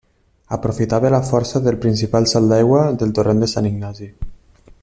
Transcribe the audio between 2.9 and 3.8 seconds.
del torrent de Sant